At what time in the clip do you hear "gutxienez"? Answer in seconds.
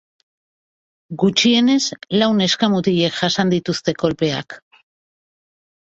1.23-1.91